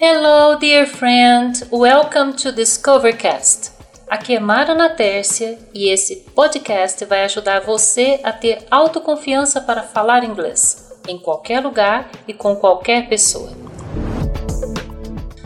Hello, 0.00 0.56
dear 0.60 0.86
friend. 0.86 1.66
Welcome 1.72 2.34
to 2.34 2.52
Discovercast. 2.52 3.72
Aqui 4.08 4.36
é 4.36 4.38
Mara 4.38 4.72
Natércia 4.72 5.58
e 5.74 5.88
esse 5.90 6.24
podcast 6.36 7.04
vai 7.04 7.24
ajudar 7.24 7.62
você 7.62 8.20
a 8.22 8.30
ter 8.30 8.64
autoconfiança 8.70 9.60
para 9.60 9.82
falar 9.82 10.22
inglês 10.22 10.92
em 11.08 11.18
qualquer 11.18 11.58
lugar 11.58 12.08
e 12.28 12.32
com 12.32 12.54
qualquer 12.54 13.08
pessoa. 13.08 13.50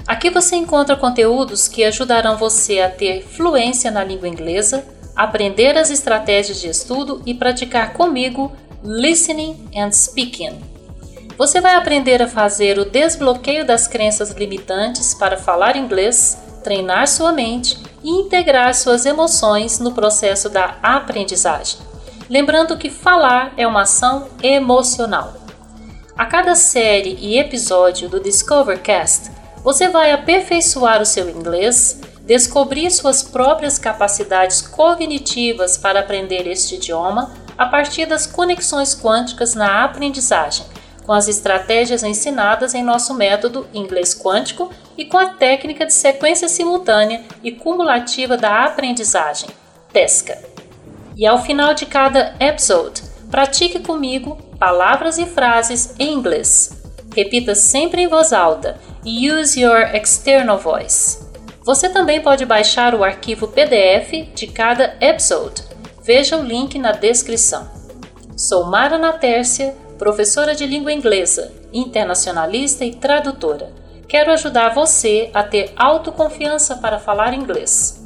Aqui 0.06 0.28
você 0.28 0.54
encontra 0.56 0.96
conteúdos 0.96 1.66
que 1.66 1.82
ajudarão 1.82 2.36
você 2.36 2.80
a 2.80 2.90
ter 2.90 3.22
fluência 3.22 3.90
na 3.90 4.04
língua 4.04 4.28
inglesa, 4.28 4.84
aprender 5.16 5.78
as 5.78 5.90
estratégias 5.90 6.60
de 6.60 6.68
estudo 6.68 7.22
e 7.24 7.32
praticar 7.32 7.94
comigo 7.94 8.52
listening 8.84 9.70
and 9.74 9.92
speaking. 9.92 10.71
Você 11.38 11.60
vai 11.60 11.74
aprender 11.76 12.20
a 12.22 12.28
fazer 12.28 12.78
o 12.78 12.84
desbloqueio 12.84 13.66
das 13.66 13.88
crenças 13.88 14.32
limitantes 14.32 15.14
para 15.14 15.36
falar 15.36 15.76
inglês, 15.76 16.38
treinar 16.62 17.08
sua 17.08 17.32
mente 17.32 17.78
e 18.02 18.10
integrar 18.10 18.74
suas 18.74 19.06
emoções 19.06 19.78
no 19.78 19.92
processo 19.92 20.50
da 20.50 20.76
aprendizagem. 20.82 21.78
Lembrando 22.28 22.76
que 22.76 22.90
falar 22.90 23.52
é 23.56 23.66
uma 23.66 23.82
ação 23.82 24.28
emocional. 24.42 25.34
A 26.16 26.26
cada 26.26 26.54
série 26.54 27.16
e 27.20 27.38
episódio 27.38 28.08
do 28.08 28.20
Discovercast, 28.20 29.30
você 29.64 29.88
vai 29.88 30.12
aperfeiçoar 30.12 31.00
o 31.00 31.06
seu 31.06 31.30
inglês, 31.30 31.98
descobrir 32.26 32.90
suas 32.90 33.22
próprias 33.22 33.78
capacidades 33.78 34.60
cognitivas 34.60 35.78
para 35.78 36.00
aprender 36.00 36.46
este 36.46 36.74
idioma 36.74 37.32
a 37.56 37.66
partir 37.66 38.06
das 38.06 38.26
conexões 38.26 38.94
quânticas 38.94 39.54
na 39.54 39.84
aprendizagem 39.84 40.71
com 41.04 41.12
as 41.12 41.28
estratégias 41.28 42.02
ensinadas 42.02 42.74
em 42.74 42.82
nosso 42.82 43.14
método 43.14 43.66
inglês 43.74 44.14
quântico 44.14 44.70
e 44.96 45.04
com 45.04 45.18
a 45.18 45.30
técnica 45.30 45.86
de 45.86 45.92
sequência 45.92 46.48
simultânea 46.48 47.22
e 47.42 47.52
cumulativa 47.52 48.36
da 48.36 48.64
aprendizagem, 48.64 49.48
TESCA. 49.92 50.38
E 51.16 51.26
ao 51.26 51.42
final 51.42 51.74
de 51.74 51.86
cada 51.86 52.34
episode, 52.40 53.02
pratique 53.30 53.80
comigo 53.80 54.36
palavras 54.58 55.18
e 55.18 55.26
frases 55.26 55.94
em 55.98 56.12
inglês. 56.12 56.82
Repita 57.14 57.54
sempre 57.54 58.02
em 58.02 58.08
voz 58.08 58.32
alta 58.32 58.78
e 59.04 59.30
use 59.30 59.60
your 59.60 59.94
external 59.94 60.58
voice. 60.58 61.18
Você 61.64 61.88
também 61.88 62.20
pode 62.20 62.44
baixar 62.44 62.94
o 62.94 63.04
arquivo 63.04 63.46
PDF 63.46 64.34
de 64.34 64.46
cada 64.46 64.96
episode. 65.00 65.62
Veja 66.02 66.36
o 66.36 66.42
link 66.42 66.78
na 66.78 66.92
descrição. 66.92 67.70
Sou 68.36 68.64
Mara 68.64 68.98
Natércia 68.98 69.76
professora 70.02 70.52
de 70.52 70.66
língua 70.66 70.92
inglesa, 70.92 71.52
internacionalista 71.72 72.84
e 72.84 72.92
tradutora. 72.92 73.72
Quero 74.08 74.32
ajudar 74.32 74.74
você 74.74 75.30
a 75.32 75.44
ter 75.44 75.72
autoconfiança 75.76 76.74
para 76.74 76.98
falar 76.98 77.32
inglês. 77.32 78.02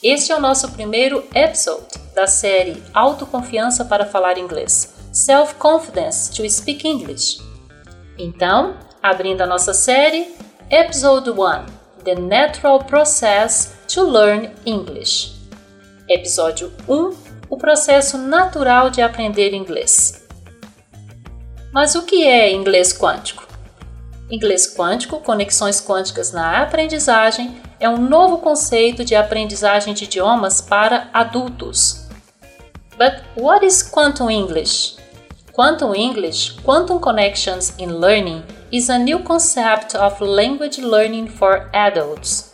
Este 0.00 0.30
é 0.30 0.36
o 0.36 0.40
nosso 0.40 0.70
primeiro 0.70 1.24
episode 1.34 1.88
da 2.14 2.28
série 2.28 2.80
Autoconfiança 2.94 3.84
para 3.84 4.06
falar 4.06 4.38
inglês 4.38 4.94
Self-Confidence 5.12 6.32
to 6.36 6.48
Speak 6.48 6.86
English. 6.86 7.38
Então, 8.16 8.76
abrindo 9.02 9.40
a 9.40 9.46
nossa 9.46 9.74
série, 9.74 10.36
Episode 10.70 11.30
1 11.30 11.34
The 12.04 12.14
Natural 12.14 12.84
Process 12.84 13.74
to 13.92 14.08
Learn 14.08 14.52
English. 14.64 15.34
Episódio 16.08 16.72
1 16.88 17.25
o 17.48 17.56
processo 17.56 18.18
natural 18.18 18.90
de 18.90 19.00
aprender 19.00 19.54
inglês. 19.54 20.26
Mas 21.72 21.94
o 21.94 22.02
que 22.02 22.24
é 22.24 22.52
inglês 22.52 22.92
quântico? 22.92 23.46
Inglês 24.30 24.74
quântico, 24.74 25.20
conexões 25.20 25.80
quânticas 25.80 26.32
na 26.32 26.62
aprendizagem, 26.62 27.60
é 27.78 27.88
um 27.88 27.98
novo 27.98 28.38
conceito 28.38 29.04
de 29.04 29.14
aprendizagem 29.14 29.94
de 29.94 30.04
idiomas 30.04 30.60
para 30.60 31.08
adultos. 31.12 32.06
But 32.96 33.22
what 33.36 33.64
is 33.64 33.82
quantum 33.82 34.30
English? 34.30 34.96
Quantum 35.52 35.94
English, 35.94 36.60
Quantum 36.62 36.98
Connections 36.98 37.74
in 37.78 37.98
Learning, 37.98 38.42
is 38.70 38.90
a 38.90 38.98
new 38.98 39.20
concept 39.20 39.96
of 39.96 40.22
language 40.22 40.82
learning 40.82 41.28
for 41.28 41.70
adults. 41.72 42.45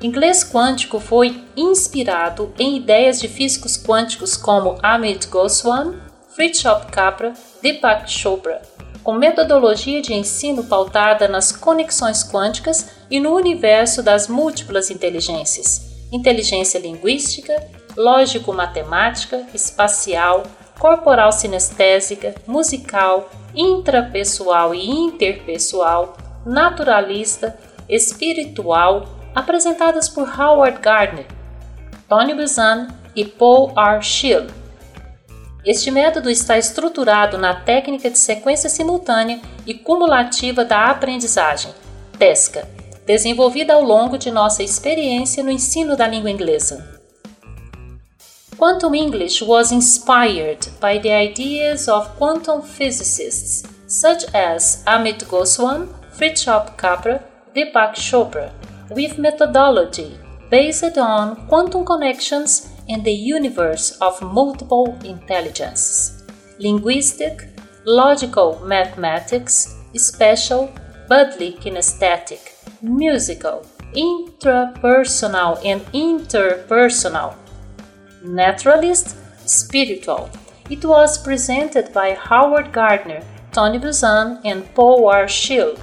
Inglês 0.00 0.44
quântico 0.44 1.00
foi 1.00 1.42
inspirado 1.56 2.54
em 2.56 2.76
ideias 2.76 3.20
de 3.20 3.26
físicos 3.26 3.76
quânticos 3.76 4.36
como 4.36 4.78
Amit 4.80 5.26
Goswami, 5.26 6.00
Fritjof 6.28 6.86
Capra, 6.86 7.32
Deepak 7.60 8.08
Chopra, 8.08 8.62
com 9.02 9.14
metodologia 9.14 10.00
de 10.00 10.14
ensino 10.14 10.62
pautada 10.62 11.26
nas 11.26 11.50
conexões 11.50 12.22
quânticas 12.22 12.90
e 13.10 13.18
no 13.18 13.34
universo 13.34 14.00
das 14.00 14.28
múltiplas 14.28 14.88
inteligências: 14.88 16.06
inteligência 16.12 16.78
linguística, 16.78 17.60
lógico-matemática, 17.96 19.46
espacial, 19.52 20.44
corporal 20.78 21.32
sinestésica, 21.32 22.36
musical, 22.46 23.28
intrapessoal 23.52 24.72
e 24.72 24.88
interpessoal, 24.88 26.16
naturalista, 26.46 27.58
espiritual, 27.88 29.17
apresentadas 29.38 30.08
por 30.08 30.28
Howard 30.28 30.80
Gardner, 30.80 31.26
Tony 32.08 32.34
Buzan 32.34 32.88
e 33.14 33.24
Paul 33.24 33.72
R. 33.76 34.02
Schill. 34.02 34.46
Este 35.64 35.90
método 35.90 36.28
está 36.28 36.58
estruturado 36.58 37.38
na 37.38 37.54
técnica 37.54 38.10
de 38.10 38.18
sequência 38.18 38.68
simultânea 38.68 39.40
e 39.66 39.74
cumulativa 39.74 40.64
da 40.64 40.86
aprendizagem, 40.86 41.72
TESCA, 42.18 42.68
desenvolvida 43.06 43.74
ao 43.74 43.82
longo 43.82 44.18
de 44.18 44.30
nossa 44.30 44.62
experiência 44.62 45.42
no 45.42 45.50
ensino 45.50 45.96
da 45.96 46.06
língua 46.08 46.30
inglesa. 46.30 46.98
Quantum 48.56 48.92
English 48.94 49.44
was 49.44 49.70
inspired 49.70 50.68
by 50.80 50.98
the 51.00 51.12
ideas 51.12 51.86
of 51.86 52.08
quantum 52.18 52.60
physicists 52.60 53.62
such 53.86 54.26
as 54.34 54.82
Amit 54.84 55.24
Goswami, 55.26 55.88
Fritjof 56.12 56.72
Capra, 56.76 57.22
Deepak 57.54 57.94
Chopra, 57.94 58.52
with 58.90 59.18
methodology 59.18 60.18
based 60.50 60.96
on 60.96 61.46
quantum 61.46 61.84
connections 61.84 62.70
in 62.88 63.02
the 63.02 63.12
universe 63.12 63.98
of 64.00 64.20
multiple 64.22 64.98
intelligences, 65.04 66.24
linguistic, 66.58 67.48
logical 67.84 68.60
mathematics, 68.64 69.76
spatial, 69.94 70.72
bodily 71.08 71.52
kinesthetic, 71.52 72.52
musical, 72.82 73.66
intrapersonal 73.94 75.60
and 75.64 75.80
interpersonal, 75.92 77.34
naturalist, 78.22 79.16
spiritual. 79.46 80.30
It 80.70 80.84
was 80.84 81.22
presented 81.22 81.92
by 81.92 82.12
Howard 82.14 82.72
Gardner, 82.72 83.22
Tony 83.52 83.78
Buzan, 83.78 84.40
and 84.44 84.72
Paul 84.74 85.08
R. 85.08 85.26
Schill 85.26 85.78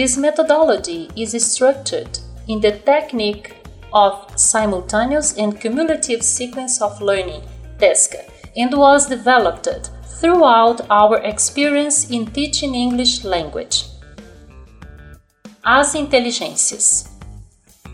this 0.00 0.16
methodology 0.16 1.10
is 1.14 1.32
structured 1.44 2.18
in 2.48 2.58
the 2.58 2.72
technique 2.90 3.52
of 3.92 4.12
simultaneous 4.34 5.36
and 5.36 5.60
cumulative 5.60 6.22
sequence 6.22 6.80
of 6.80 7.02
learning, 7.02 7.42
TESCA, 7.78 8.22
and 8.56 8.72
was 8.72 9.06
developed 9.06 9.90
throughout 10.18 10.80
our 10.90 11.18
experience 11.18 12.08
in 12.08 12.24
teaching 12.24 12.74
English 12.74 13.24
language. 13.24 13.84
As 15.62 15.94
inteligências. 15.94 17.04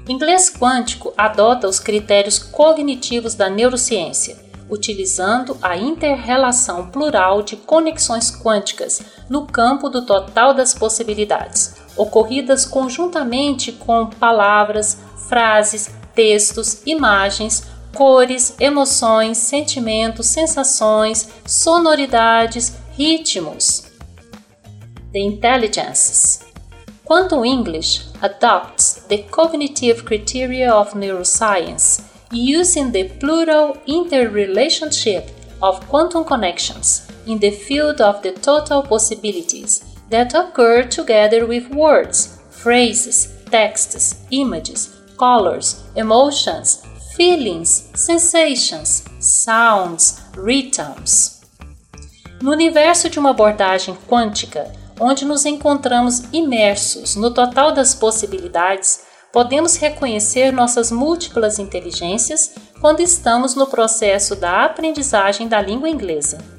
Inglês 0.09 0.49
quântico 0.49 1.13
adota 1.19 1.67
os 1.67 1.81
critérios 1.81 2.39
cognitivos 2.39 3.35
da 3.35 3.51
neurociência, 3.51 4.37
utilizando 4.71 5.59
a 5.61 5.77
interrelação 5.77 6.89
plural 6.89 7.43
de 7.43 7.57
conexões 7.57 8.31
quânticas 8.31 9.03
no 9.29 9.45
campo 9.45 9.89
do 9.89 10.07
total 10.07 10.55
das 10.55 10.73
possibilidades, 10.73 11.66
ocorridas 11.97 12.65
conjuntamente 12.65 13.73
com 13.73 14.07
palavras, 14.07 14.99
frases, 15.29 15.91
textos, 16.15 16.83
imagens, 16.87 17.65
cores, 17.95 18.55
emoções, 18.61 19.39
sentimentos, 19.39 20.27
sensações, 20.27 21.29
sonoridades, 21.47 22.75
ritmos. 22.97 23.85
The 25.13 25.21
Intelligences. 25.21 26.41
Quantum 27.05 27.45
English 27.45 28.05
adopts 28.21 29.05
the 29.09 29.19
cognitive 29.19 30.03
criteria 30.03 30.75
of 30.75 30.95
neuroscience 30.99 32.03
using 32.33 32.91
the 32.91 33.05
plural 33.05 33.77
interrelationship 33.87 35.31
of 35.63 35.87
quantum 35.87 36.25
connections 36.25 37.07
in 37.27 37.39
the 37.39 37.53
field 37.53 38.01
of 38.01 38.23
the 38.23 38.33
total 38.33 38.83
possibilities 38.83 39.86
that 40.11 40.35
occur 40.35 40.85
together 40.85 41.47
with 41.47 41.69
words, 41.71 42.41
phrases, 42.51 43.35
texts, 43.51 44.25
images, 44.31 44.95
colors, 45.17 45.85
emotions, 45.95 46.83
feelings, 47.17 47.91
sensations, 47.95 49.05
sounds, 49.21 50.23
rhythms. 50.37 51.41
No 52.43 52.53
universo 52.53 53.09
de 53.09 53.19
uma 53.19 53.31
abordagem 53.31 53.97
quântica, 54.07 54.71
onde 55.01 55.25
nos 55.25 55.45
encontramos 55.45 56.23
imersos 56.33 57.17
no 57.17 57.33
total 57.33 57.73
das 57.73 57.95
possibilidades, 57.95 59.01
podemos 59.33 59.77
reconhecer 59.77 60.53
nossas 60.53 60.91
múltiplas 60.91 61.59
inteligências 61.59 62.55
quando 62.81 63.01
estamos 63.01 63.55
no 63.55 63.67
processo 63.67 64.37
da 64.37 64.65
aprendizagem 64.65 65.49
da 65.49 65.61
língua 65.61 65.89
inglesa. 65.89 66.56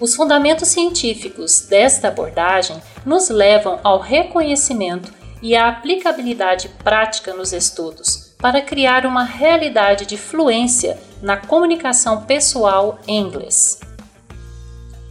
Os 0.00 0.14
fundamentos 0.14 0.68
científicos 0.68 1.66
desta 1.68 2.08
abordagem 2.08 2.82
nos 3.04 3.28
levam 3.28 3.78
ao 3.84 4.00
reconhecimento 4.00 5.12
e 5.40 5.56
à 5.56 5.68
aplicabilidade 5.68 6.68
prática 6.82 7.34
nos 7.34 7.52
estudos 7.52 8.32
para 8.38 8.62
criar 8.62 9.06
uma 9.06 9.24
realidade 9.24 10.06
de 10.06 10.16
fluência 10.16 10.98
na 11.20 11.36
comunicação 11.36 12.22
pessoal 12.22 12.98
em 13.06 13.20
inglês. 13.20 13.80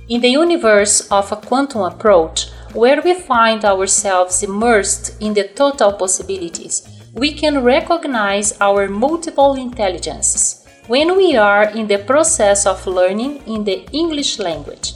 In 0.10 0.20
the 0.20 0.38
universe 0.38 1.06
of 1.10 1.34
a 1.34 1.38
quantum 1.38 1.86
approach, 1.86 2.52
where 2.74 3.02
we 3.02 3.16
find 3.16 3.64
ourselves 3.64 4.44
immersed 4.44 5.16
in 5.22 5.34
the 5.34 5.44
total 5.44 5.94
possibilities, 5.94 6.84
we 7.16 7.34
can 7.34 7.64
recognize 7.64 8.54
our 8.60 8.90
multiple 8.90 9.58
intelligences 9.58 10.61
when 10.88 11.16
we 11.16 11.36
are 11.36 11.70
in 11.70 11.88
the 11.88 12.00
process 12.00 12.66
of 12.66 12.88
learning 12.88 13.42
in 13.46 13.64
the 13.64 13.86
English 13.92 14.40
language. 14.40 14.94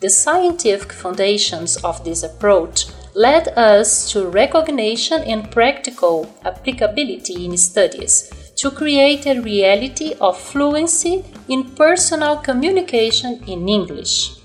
The 0.00 0.08
scientific 0.08 0.92
foundations 0.92 1.76
of 1.84 2.02
this 2.04 2.22
approach 2.22 2.86
led 3.14 3.48
us 3.48 4.10
to 4.12 4.28
recognition 4.28 5.22
and 5.22 5.50
practical 5.50 6.34
applicability 6.44 7.44
in 7.44 7.56
studies 7.58 8.30
to 8.56 8.70
create 8.70 9.26
a 9.26 9.40
reality 9.40 10.14
of 10.20 10.40
fluency 10.40 11.24
in 11.48 11.64
personal 11.74 12.36
communication 12.36 13.42
in 13.46 13.68
English. 13.68 14.36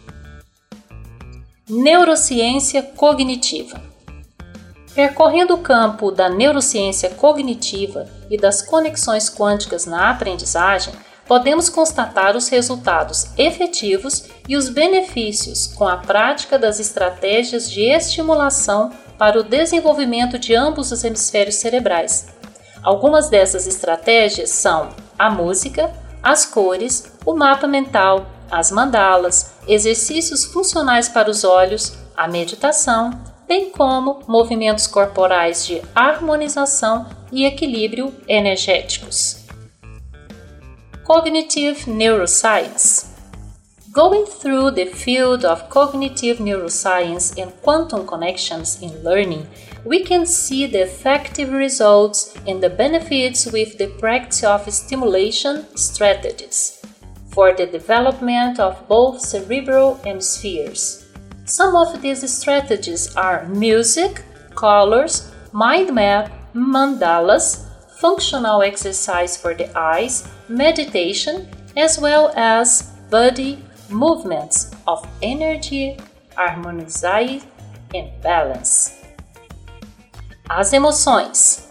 Neurociência 1.70 2.84
cognitiva. 2.96 3.95
Percorrendo 4.96 5.56
o 5.56 5.58
campo 5.58 6.10
da 6.10 6.30
neurociência 6.30 7.10
cognitiva 7.10 8.08
e 8.30 8.38
das 8.38 8.62
conexões 8.62 9.30
quânticas 9.30 9.86
na 9.86 10.10
aprendizagem, 10.10 10.94
podemos 11.28 11.68
constatar 11.68 12.38
os 12.38 12.48
resultados 12.48 13.28
efetivos 13.38 14.30
e 14.48 14.56
os 14.56 14.70
benefícios 14.70 15.68
com 15.68 15.86
a 15.86 15.98
prática 15.98 16.58
das 16.58 16.80
estratégias 16.80 17.70
de 17.70 17.82
estimulação 17.82 18.90
para 19.18 19.38
o 19.38 19.44
desenvolvimento 19.44 20.40
de 20.40 20.56
ambos 20.56 20.94
os 20.94 21.04
hemisférios 21.04 21.56
cerebrais. 21.56 22.28
Algumas 22.82 23.28
dessas 23.28 23.68
estratégias 23.68 24.50
são 24.52 24.92
a 25.20 25.30
música, 25.30 25.92
as 26.24 26.46
cores, 26.46 27.12
o 27.26 27.34
mapa 27.34 27.68
mental, 27.68 28.28
as 28.50 28.72
mandalas, 28.72 29.52
exercícios 29.68 30.46
funcionais 30.46 31.10
para 31.10 31.30
os 31.30 31.44
olhos, 31.44 31.98
a 32.16 32.28
meditação, 32.28 33.12
bem 33.48 33.70
como 33.70 34.20
movimentos 34.28 34.88
corporais 34.88 35.66
de 35.66 35.82
harmonização 35.94 37.08
e 37.32 37.46
equilíbrio 37.46 38.14
energéticos. 38.28 39.46
Cognitive 41.04 41.90
Neuroscience 41.90 43.16
Going 43.96 44.26
through 44.26 44.72
the 44.72 44.88
field 44.88 45.46
of 45.46 45.70
cognitive 45.70 46.42
neuroscience 46.42 47.32
and 47.42 47.54
quantum 47.62 48.06
connections 48.06 48.82
in 48.82 48.92
learning, 49.04 49.48
we 49.86 50.04
can 50.04 50.26
see 50.26 50.68
the 50.68 50.82
effective 50.82 51.54
results 51.54 52.36
and 52.46 52.62
the 52.62 52.70
benefits 52.70 53.46
with 53.46 53.78
the 53.78 53.88
practice 54.00 54.44
of 54.44 54.70
stimulation 54.74 55.66
strategies 55.78 56.82
for 57.30 57.54
the 57.54 57.68
development 57.68 58.60
of 58.60 58.86
both 58.90 59.22
cerebral 59.22 59.96
hemispheres. 60.04 61.05
Some 61.46 61.76
of 61.76 62.02
these 62.02 62.28
strategies 62.32 63.16
are 63.16 63.46
music, 63.46 64.24
colors, 64.56 65.32
mind 65.52 65.94
map, 65.94 66.32
mandalas, 66.56 67.66
functional 68.00 68.64
exercise 68.64 69.38
for 69.38 69.54
the 69.54 69.70
eyes, 69.78 70.28
meditation, 70.50 71.48
as 71.78 72.00
well 72.00 72.34
as 72.36 72.92
body 73.12 73.60
movements 73.92 74.72
of 74.88 75.08
energy, 75.22 75.98
harmonize 76.36 77.46
and 77.94 78.10
balance. 78.24 78.96
As 80.50 80.74
emoções. 80.74 81.70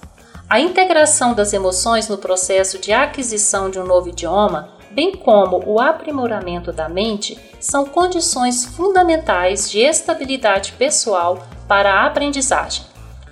A 0.48 0.60
integração 0.60 1.34
das 1.34 1.52
emoções 1.52 2.08
no 2.08 2.18
processo 2.18 2.78
de 2.78 2.92
aquisição 2.92 3.70
de 3.70 3.80
um 3.80 3.84
novo 3.84 4.08
idioma 4.08 4.73
bem 4.94 5.12
como 5.12 5.62
o 5.66 5.80
aprimoramento 5.80 6.72
da 6.72 6.88
mente, 6.88 7.38
são 7.58 7.84
condições 7.84 8.64
fundamentais 8.64 9.70
de 9.70 9.80
estabilidade 9.80 10.72
pessoal 10.72 11.46
para 11.66 11.92
a 11.92 12.06
aprendizagem, 12.06 12.84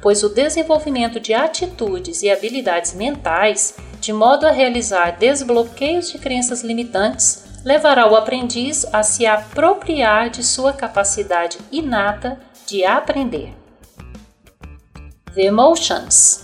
pois 0.02 0.22
o 0.24 0.28
desenvolvimento 0.28 1.20
de 1.20 1.32
atitudes 1.32 2.22
e 2.22 2.30
habilidades 2.30 2.92
mentais, 2.92 3.76
de 4.00 4.12
modo 4.12 4.46
a 4.46 4.50
realizar 4.50 5.12
desbloqueios 5.12 6.10
de 6.10 6.18
crenças 6.18 6.62
limitantes, 6.62 7.44
levará 7.64 8.10
o 8.10 8.16
aprendiz 8.16 8.84
a 8.92 9.04
se 9.04 9.24
apropriar 9.24 10.30
de 10.30 10.42
sua 10.42 10.72
capacidade 10.72 11.58
inata 11.70 12.40
de 12.66 12.84
aprender. 12.84 13.54
The 15.34 15.42
Emotions 15.42 16.41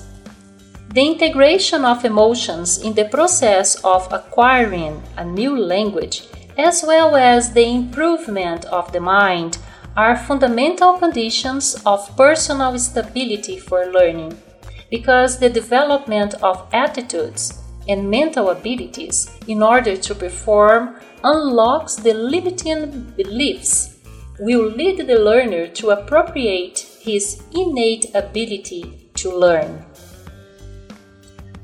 The 0.99 1.06
integration 1.06 1.85
of 1.85 2.05
emotions 2.05 2.79
in 2.79 2.93
the 2.93 3.05
process 3.05 3.77
of 3.85 4.12
acquiring 4.12 5.00
a 5.17 5.25
new 5.25 5.56
language, 5.56 6.25
as 6.59 6.83
well 6.85 7.15
as 7.15 7.53
the 7.53 7.65
improvement 7.65 8.65
of 8.65 8.91
the 8.91 8.99
mind, 8.99 9.59
are 9.97 10.17
fundamental 10.17 10.95
conditions 10.95 11.81
of 11.87 12.17
personal 12.17 12.77
stability 12.81 13.61
for 13.61 13.87
learning, 13.93 14.43
because 14.91 15.39
the 15.39 15.49
development 15.49 16.35
of 16.43 16.67
attitudes 16.73 17.62
and 17.89 18.11
mental 18.11 18.50
abilities 18.50 19.31
in 19.47 19.62
order 19.62 19.97
to 19.97 20.17
perform 20.17 20.97
unlocks 21.23 21.95
the 21.95 22.12
limiting 22.12 23.12
beliefs 23.17 23.99
will 24.41 24.67
lead 24.69 25.06
the 25.06 25.15
learner 25.15 25.69
to 25.69 25.91
appropriate 25.91 26.81
his 27.00 27.41
innate 27.55 28.06
ability 28.17 29.11
to 29.15 29.31
learn. 29.31 29.85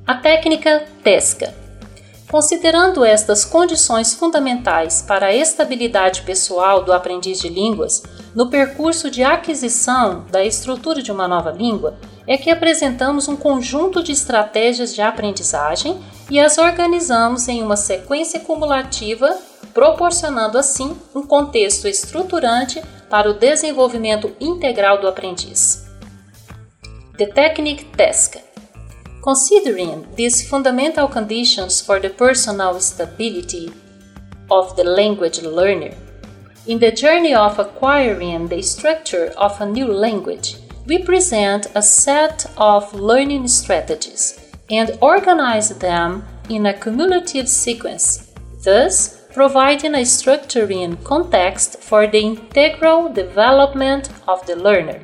A 0.06 0.15
técnica 0.17 0.85
TESCA. 1.03 1.55
Considerando 2.31 3.03
estas 3.06 3.43
condições 3.43 4.12
fundamentais 4.12 5.01
para 5.01 5.29
a 5.29 5.35
estabilidade 5.35 6.21
pessoal 6.23 6.85
do 6.85 6.93
aprendiz 6.93 7.40
de 7.40 7.49
línguas, 7.49 8.02
no 8.35 8.50
percurso 8.50 9.11
de 9.11 9.25
aquisição 9.25 10.26
da 10.31 10.45
estrutura 10.45 11.00
de 11.00 11.11
uma 11.11 11.26
nova 11.26 11.50
língua, 11.50 11.97
é 12.26 12.37
que 12.37 12.50
apresentamos 12.50 13.28
um 13.28 13.37
conjunto 13.37 14.02
de 14.02 14.12
estratégias 14.12 14.95
de 14.95 15.00
aprendizagem 15.00 15.99
e 16.31 16.38
as 16.38 16.59
organizamos 16.59 17.49
em 17.49 17.62
uma 17.62 17.76
sequência 17.76 18.40
cumulativa, 18.40 19.38
proporcionando 19.73 20.59
assim 20.59 20.95
um 21.14 21.23
contexto 21.23 21.88
estruturante 21.88 22.83
para 23.09 23.31
o 23.31 23.33
desenvolvimento 23.33 24.31
integral 24.38 25.00
do 25.00 25.09
aprendiz. 25.09 25.83
The 27.17 27.25
Technique 27.25 27.87
TESCA 27.87 28.53
Considering 29.25 30.07
these 30.16 30.47
fundamental 30.47 31.09
conditions 31.09 31.81
for 31.81 31.99
the 31.99 32.11
personal 32.11 32.78
stability 32.78 33.73
of 34.50 34.76
the 34.76 34.85
language 34.85 35.40
learner, 35.40 35.95
in 36.66 36.78
the 36.78 36.93
journey 36.93 37.35
of 37.35 37.59
acquiring 37.59 38.49
the 38.49 38.61
structure 38.61 39.33
of 39.38 39.59
a 39.62 39.66
new 39.66 39.87
language, 39.87 40.57
we 40.85 40.99
present 40.99 41.69
a 41.75 41.81
set 41.81 42.45
of 42.59 42.93
learning 42.93 43.49
strategies 43.49 44.38
and 44.71 44.99
organize 45.00 45.71
them 45.78 46.23
in 46.50 46.66
a 46.66 46.78
cumulative 46.78 47.49
sequence, 47.49 48.31
thus 48.62 49.23
providing 49.33 49.95
a 49.95 50.04
structuring 50.04 51.02
context 51.02 51.81
for 51.81 52.07
the 52.07 52.21
integral 52.21 53.11
development 53.11 54.11
of 54.28 54.45
the 54.45 54.54
learner. 54.54 55.00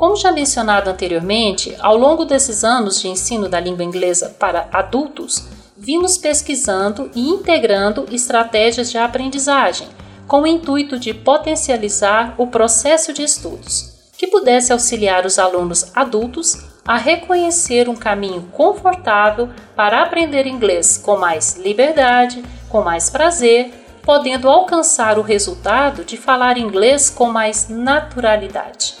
Como 0.00 0.16
já 0.16 0.32
mencionado 0.32 0.88
anteriormente, 0.88 1.76
ao 1.78 1.94
longo 1.94 2.24
desses 2.24 2.64
anos 2.64 2.98
de 3.02 3.08
ensino 3.08 3.50
da 3.50 3.60
língua 3.60 3.84
inglesa 3.84 4.34
para 4.38 4.66
adultos, 4.72 5.44
vimos 5.76 6.16
pesquisando 6.16 7.10
e 7.14 7.28
integrando 7.28 8.06
estratégias 8.10 8.90
de 8.90 8.96
aprendizagem, 8.96 9.86
com 10.26 10.40
o 10.40 10.46
intuito 10.46 10.98
de 10.98 11.12
potencializar 11.12 12.34
o 12.38 12.46
processo 12.46 13.12
de 13.12 13.22
estudos, 13.22 13.92
que 14.16 14.26
pudesse 14.26 14.72
auxiliar 14.72 15.26
os 15.26 15.38
alunos 15.38 15.94
adultos 15.94 16.56
a 16.88 16.96
reconhecer 16.96 17.86
um 17.86 17.94
caminho 17.94 18.48
confortável 18.52 19.50
para 19.76 20.02
aprender 20.02 20.46
inglês 20.46 20.96
com 20.96 21.18
mais 21.18 21.58
liberdade, 21.58 22.42
com 22.70 22.80
mais 22.80 23.10
prazer, 23.10 23.70
podendo 24.02 24.48
alcançar 24.48 25.18
o 25.18 25.22
resultado 25.22 26.06
de 26.06 26.16
falar 26.16 26.56
inglês 26.56 27.10
com 27.10 27.26
mais 27.26 27.68
naturalidade. 27.68 28.99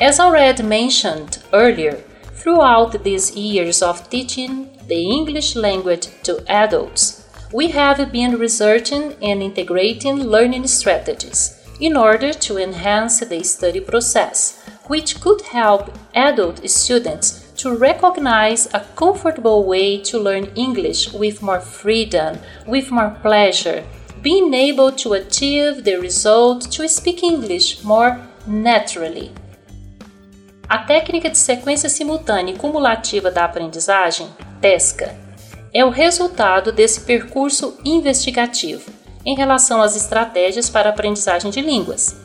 As 0.00 0.20
already 0.20 0.62
mentioned 0.62 1.38
earlier, 1.52 1.96
throughout 2.34 3.02
these 3.02 3.34
years 3.34 3.82
of 3.82 4.08
teaching 4.08 4.70
the 4.86 5.10
English 5.10 5.56
language 5.56 6.06
to 6.22 6.44
adults, 6.48 7.26
we 7.52 7.70
have 7.70 8.12
been 8.12 8.38
researching 8.38 9.14
and 9.20 9.42
integrating 9.42 10.22
learning 10.22 10.68
strategies 10.68 11.60
in 11.80 11.96
order 11.96 12.32
to 12.32 12.58
enhance 12.58 13.18
the 13.18 13.42
study 13.42 13.80
process, 13.80 14.64
which 14.86 15.20
could 15.20 15.42
help 15.42 15.92
adult 16.14 16.70
students 16.70 17.50
to 17.56 17.76
recognize 17.76 18.72
a 18.72 18.86
comfortable 18.94 19.64
way 19.64 19.98
to 20.02 20.16
learn 20.16 20.44
English 20.54 21.12
with 21.12 21.42
more 21.42 21.60
freedom, 21.60 22.38
with 22.68 22.92
more 22.92 23.16
pleasure, 23.20 23.82
being 24.22 24.54
able 24.54 24.92
to 24.92 25.14
achieve 25.14 25.82
the 25.82 25.96
result 25.96 26.70
to 26.70 26.88
speak 26.88 27.24
English 27.24 27.82
more 27.82 28.20
naturally. 28.46 29.32
A 30.68 30.76
técnica 30.76 31.30
de 31.30 31.38
sequência 31.38 31.88
simultânea 31.88 32.52
e 32.52 32.58
cumulativa 32.58 33.30
da 33.30 33.46
aprendizagem, 33.46 34.28
TESCA, 34.60 35.16
é 35.72 35.82
o 35.82 35.88
resultado 35.88 36.70
desse 36.70 37.00
percurso 37.00 37.78
investigativo 37.82 38.90
em 39.24 39.34
relação 39.34 39.80
às 39.80 39.96
estratégias 39.96 40.68
para 40.68 40.90
aprendizagem 40.90 41.50
de 41.50 41.62
línguas. 41.62 42.20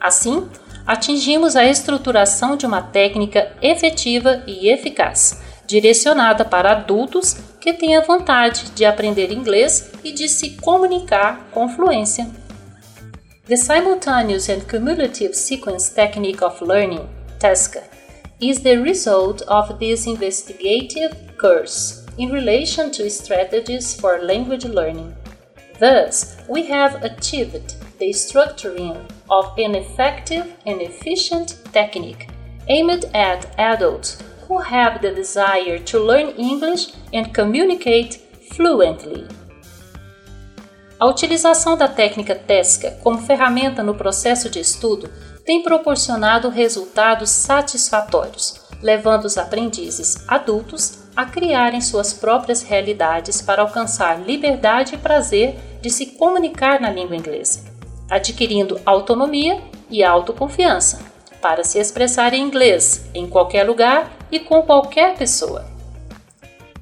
Assim, 0.00 0.48
atingimos 0.84 1.54
a 1.54 1.64
estruturação 1.64 2.56
de 2.56 2.66
uma 2.66 2.82
técnica 2.82 3.52
efetiva 3.62 4.42
e 4.48 4.68
eficaz, 4.68 5.40
direcionada 5.64 6.44
para 6.44 6.72
adultos 6.72 7.36
que 7.60 7.72
têm 7.72 7.96
a 7.96 8.00
vontade 8.00 8.70
de 8.70 8.84
aprender 8.84 9.30
inglês 9.30 9.92
e 10.02 10.10
de 10.10 10.28
se 10.28 10.56
comunicar 10.56 11.48
com 11.52 11.68
fluência. 11.68 12.28
The 13.46 13.56
Simultaneous 13.56 14.48
and 14.48 14.60
Cumulative 14.60 15.34
Sequence 15.34 15.94
Technique 15.94 16.42
of 16.42 16.64
Learning, 16.64 17.19
TESCA, 17.40 17.82
is 18.40 18.62
the 18.62 18.76
result 18.76 19.42
of 19.48 19.78
this 19.78 20.06
investigative 20.06 21.36
course 21.36 22.06
in 22.18 22.30
relation 22.30 22.90
to 22.92 23.10
strategies 23.10 23.98
for 23.98 24.22
language 24.22 24.64
learning. 24.64 25.14
Thus, 25.78 26.36
we 26.48 26.66
have 26.66 27.02
achieved 27.02 27.74
the 27.98 28.10
structuring 28.10 29.10
of 29.30 29.58
an 29.58 29.74
effective 29.74 30.54
and 30.66 30.80
efficient 30.80 31.58
technique 31.72 32.28
aimed 32.68 33.06
at 33.14 33.58
adults 33.58 34.22
who 34.46 34.58
have 34.58 35.00
the 35.00 35.12
desire 35.12 35.78
to 35.78 35.98
learn 35.98 36.28
English 36.36 36.92
and 37.12 37.32
communicate 37.32 38.20
fluently. 38.52 39.26
A 40.98 41.06
utilização 41.06 41.78
da 41.78 41.88
técnica 41.88 42.34
TESCA 42.34 42.90
como 43.02 43.22
ferramenta 43.22 43.82
no 43.82 43.94
processo 43.94 44.50
de 44.50 44.60
estudo 44.60 45.10
tem 45.44 45.62
proporcionado 45.62 46.48
resultados 46.48 47.30
satisfatórios, 47.30 48.60
levando 48.82 49.24
os 49.24 49.36
aprendizes 49.36 50.16
adultos 50.28 50.98
a 51.16 51.24
criarem 51.24 51.80
suas 51.80 52.12
próprias 52.12 52.62
realidades 52.62 53.42
para 53.42 53.62
alcançar 53.62 54.20
liberdade 54.20 54.94
e 54.94 54.98
prazer 54.98 55.58
de 55.80 55.90
se 55.90 56.06
comunicar 56.06 56.80
na 56.80 56.90
língua 56.90 57.16
inglesa, 57.16 57.64
adquirindo 58.08 58.80
autonomia 58.86 59.60
e 59.90 60.04
autoconfiança 60.04 61.00
para 61.40 61.64
se 61.64 61.78
expressar 61.78 62.34
em 62.34 62.42
inglês 62.42 63.06
em 63.14 63.28
qualquer 63.28 63.64
lugar 63.64 64.10
e 64.30 64.38
com 64.38 64.62
qualquer 64.62 65.16
pessoa. 65.16 65.64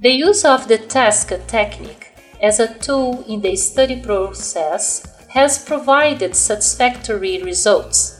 The 0.00 0.28
use 0.28 0.46
of 0.46 0.66
the 0.66 0.78
task 0.78 1.32
technique 1.46 2.08
as 2.40 2.60
a 2.60 2.68
tool 2.68 3.24
in 3.26 3.40
the 3.40 3.56
study 3.56 3.96
process 3.96 5.02
has 5.28 5.58
provided 5.58 6.36
satisfactory 6.36 7.42
results, 7.42 8.17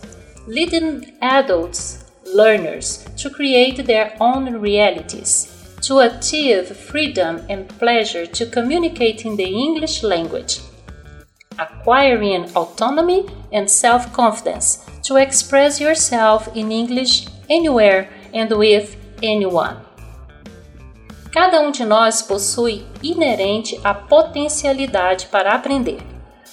leading 0.48 1.04
adults 1.20 2.06
learners 2.34 3.06
to 3.18 3.28
create 3.28 3.84
their 3.84 4.16
own 4.18 4.54
realities 4.54 5.54
to 5.82 5.98
achieve 5.98 6.74
freedom 6.74 7.44
and 7.50 7.68
pleasure 7.78 8.26
to 8.26 8.46
communicate 8.46 9.26
in 9.26 9.36
the 9.36 9.44
English 9.44 10.02
language, 10.02 10.60
acquiring 11.58 12.50
autonomy 12.56 13.26
and 13.52 13.70
self 13.70 14.10
confidence 14.14 14.86
to 15.02 15.16
express 15.16 15.80
yourself 15.80 16.48
in 16.56 16.72
English 16.72 17.26
anywhere 17.50 18.08
and 18.32 18.50
with 18.50 18.96
anyone. 19.22 19.76
Cada 21.30 21.60
um 21.60 21.70
de 21.70 21.84
nós 21.84 22.22
possui 22.22 22.86
inerente 23.02 23.78
a 23.84 23.92
potencialidade 23.92 25.26
para 25.26 25.54
aprender. 25.54 25.98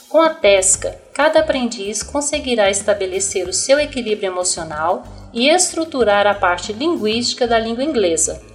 Com 0.09 0.21
a 0.21 0.29
TESCA, 0.29 1.04
cada 1.15 1.39
aprendiz 1.39 2.03
conseguirá 2.03 2.69
estabelecer 2.69 3.48
o 3.48 3.53
seu 3.53 3.79
equilíbrio 3.79 4.27
emocional 4.27 5.03
e 5.34 5.50
estruturar 5.50 6.27
a 6.27 6.36
parte 6.36 6.72
linguística 6.72 7.48
da 7.48 7.57
língua 7.57 7.84
inglesa 7.84 8.53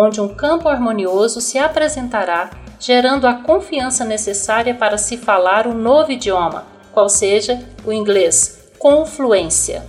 onde 0.00 0.20
um 0.20 0.28
campo 0.28 0.68
harmonioso 0.68 1.40
se 1.40 1.58
apresentará, 1.58 2.50
gerando 2.78 3.26
a 3.26 3.34
confiança 3.34 4.04
necessária 4.04 4.72
para 4.72 4.96
se 4.96 5.16
falar 5.16 5.66
o 5.66 5.74
novo 5.74 6.12
idioma, 6.12 6.66
qual 6.92 7.08
seja 7.08 7.60
o 7.84 7.92
inglês, 7.92 8.70
com 8.78 9.04
fluência. 9.04 9.84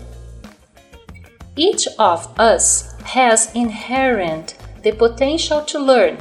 Each 1.56 1.88
of 2.00 2.28
us 2.40 2.90
has 3.16 3.52
inherent 3.54 4.56
the 4.82 4.92
potential 4.94 5.62
to 5.62 5.78
learn. 5.78 6.18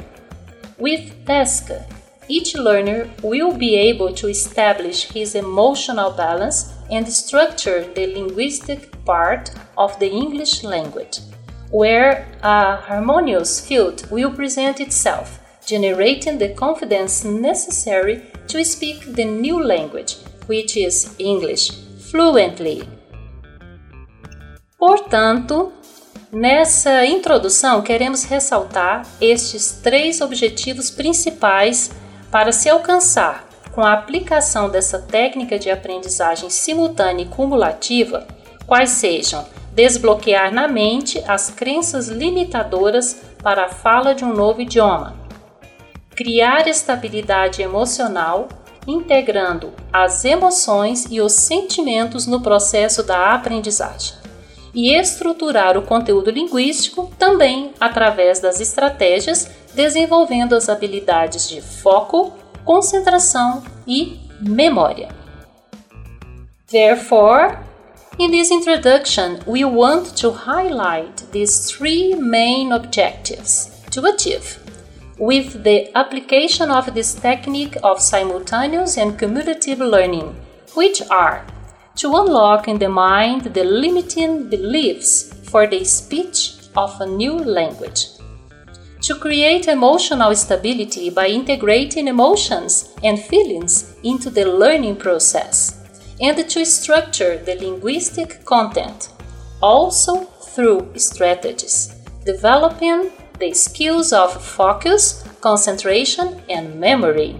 With 0.79 1.11
TESCA, 1.25 1.83
each 2.29 2.55
learner 2.55 3.09
will 3.21 3.51
be 3.51 3.75
able 3.75 4.13
to 4.13 4.29
establish 4.29 5.09
his 5.11 5.35
emotional 5.35 6.11
balance 6.11 6.73
and 6.89 7.07
structure 7.11 7.83
the 7.95 8.07
linguistic 8.07 9.03
part 9.03 9.51
of 9.77 9.99
the 9.99 10.09
English 10.09 10.63
language 10.63 11.19
where 11.71 12.27
a 12.41 12.77
harmonious 12.77 13.59
field 13.59 14.09
will 14.09 14.31
present 14.31 14.79
itself, 14.79 15.39
generating 15.65 16.37
the 16.37 16.49
confidence 16.49 17.23
necessary 17.23 18.23
to 18.47 18.63
speak 18.65 19.15
the 19.15 19.25
new 19.25 19.63
language, 19.63 20.17
which 20.47 20.75
is 20.75 21.15
English, 21.19 21.71
fluently. 22.09 22.87
Portanto, 24.77 25.71
nessa 26.31 27.05
introdução 27.05 27.81
queremos 27.81 28.23
ressaltar 28.23 29.05
estes 29.21 29.79
três 29.83 30.21
objetivos 30.21 30.89
principais 30.89 31.91
para 32.31 32.51
se 32.51 32.69
alcançar 32.69 33.47
com 33.71 33.81
a 33.81 33.93
aplicação 33.93 34.69
dessa 34.69 34.99
técnica 34.99 35.57
de 35.57 35.69
aprendizagem 35.69 36.49
simultânea 36.49 37.23
e 37.23 37.27
cumulativa, 37.27 38.27
quais 38.65 38.91
sejam 38.91 39.45
desbloquear 39.73 40.51
na 40.53 40.67
mente 40.67 41.23
as 41.27 41.49
crenças 41.49 42.07
limitadoras 42.07 43.21
para 43.41 43.65
a 43.65 43.69
fala 43.69 44.13
de 44.13 44.25
um 44.25 44.33
novo 44.33 44.61
idioma, 44.61 45.15
criar 46.15 46.67
estabilidade 46.67 47.61
emocional, 47.61 48.49
integrando 48.85 49.71
as 49.93 50.25
emoções 50.25 51.05
e 51.09 51.21
os 51.21 51.33
sentimentos 51.33 52.27
no 52.27 52.41
processo 52.41 53.03
da 53.03 53.33
aprendizagem, 53.33 54.15
e 54.73 54.93
estruturar 54.93 55.77
o 55.77 55.83
conteúdo 55.83 56.29
linguístico 56.29 57.11
também 57.17 57.71
através 57.79 58.39
das 58.39 58.59
estratégias, 58.59 59.49
desenvolvendo 59.73 60.55
as 60.55 60.69
habilidades 60.69 61.47
de 61.49 61.61
foco, 61.61 62.33
concentração 62.63 63.63
e 63.87 64.19
memória. 64.41 65.09
Therefore, 66.71 67.57
In 68.19 68.31
this 68.31 68.51
introduction, 68.51 69.39
we 69.45 69.63
want 69.63 70.17
to 70.17 70.31
highlight 70.31 71.31
these 71.31 71.71
three 71.71 72.15
main 72.15 72.73
objectives 72.73 73.81
to 73.91 74.03
achieve 74.03 74.59
with 75.17 75.63
the 75.63 75.89
application 75.97 76.69
of 76.69 76.93
this 76.93 77.13
technique 77.13 77.77
of 77.81 78.01
simultaneous 78.01 78.97
and 78.97 79.17
cumulative 79.17 79.79
learning, 79.79 80.35
which 80.75 81.01
are 81.09 81.45
to 81.95 82.13
unlock 82.13 82.67
in 82.67 82.77
the 82.77 82.89
mind 82.89 83.53
the 83.53 83.63
limiting 83.63 84.49
beliefs 84.49 85.33
for 85.49 85.65
the 85.65 85.85
speech 85.85 86.55
of 86.75 86.99
a 86.99 87.05
new 87.05 87.37
language, 87.39 88.08
to 89.01 89.15
create 89.15 89.67
emotional 89.67 90.35
stability 90.35 91.09
by 91.09 91.27
integrating 91.27 92.07
emotions 92.07 92.93
and 93.03 93.19
feelings 93.19 93.95
into 94.03 94.29
the 94.29 94.45
learning 94.45 94.95
process 94.95 95.79
and 96.21 96.37
to 96.49 96.65
structure 96.65 97.37
the 97.37 97.55
linguistic 97.55 98.43
content, 98.43 99.09
also 99.61 100.25
through 100.25 100.91
strategies, 100.97 101.95
developing 102.25 103.09
the 103.39 103.53
skills 103.53 104.11
of 104.11 104.43
focus, 104.43 105.23
concentration, 105.39 106.41
and 106.49 106.77
memory. 106.77 107.39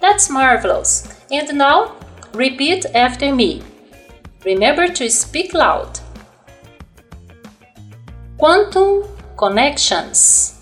That's 0.00 0.30
marvelous! 0.30 1.14
And 1.30 1.58
now, 1.58 1.94
repeat 2.32 2.86
after 2.94 3.34
me. 3.34 3.62
Remember 4.46 4.88
to 4.88 5.10
speak 5.10 5.52
loud. 5.52 6.00
Quantum 8.38 9.02
connections. 9.38 10.60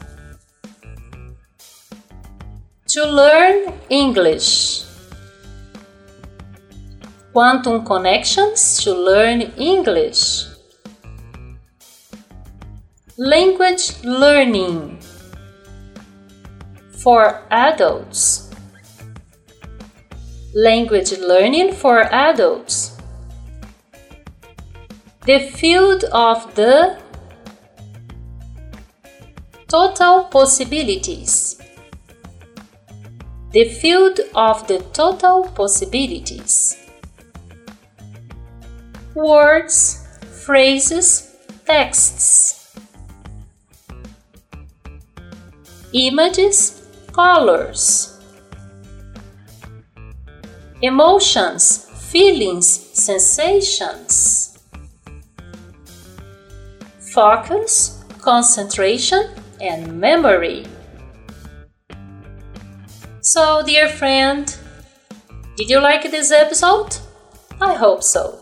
To 2.89 3.05
learn 3.05 3.73
English. 3.89 4.85
Quantum 7.33 7.85
Connections 7.85 8.83
to 8.85 8.93
Learn 8.95 9.41
English. 9.57 10.45
Language 13.17 14.05
Learning. 14.05 14.99
for 17.07 17.41
adults. 17.53 18.51
Language 20.55 21.13
learning 21.19 21.73
for 21.73 22.03
adults. 22.13 22.99
The 25.25 25.39
field 25.39 26.03
of 26.13 26.53
the 26.57 26.99
total 29.69 30.25
possibilities. 30.25 31.61
The 33.51 33.65
field 33.65 34.21
of 34.35 34.67
the 34.69 34.79
total 34.93 35.49
possibilities. 35.55 36.77
Words, 39.15 40.07
phrases, 40.45 41.35
texts. 41.65 42.77
Images, 45.93 46.87
colors. 47.13 48.21
Emotions, 50.83 51.89
feelings, 52.11 52.69
sensations. 52.69 54.59
Focus, 57.15 58.05
concentration, 58.21 59.36
and 59.61 59.99
memory. 59.99 60.65
So, 63.21 63.65
dear 63.65 63.89
friend, 63.89 64.57
did 65.57 65.69
you 65.69 65.81
like 65.81 66.09
this 66.09 66.31
episode? 66.31 66.97
I 67.61 67.75
hope 67.75 68.05
so. 68.05 68.35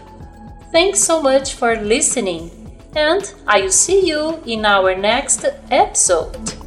Thanks 0.71 1.03
so 1.03 1.21
much 1.21 1.55
for 1.55 1.75
listening 1.75 2.51
and 2.95 3.33
I 3.47 3.61
will 3.61 3.71
see 3.71 4.09
you 4.09 4.39
in 4.45 4.65
our 4.65 4.95
next 4.95 5.45
episode. 5.69 6.60